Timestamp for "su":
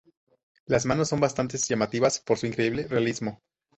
2.39-2.47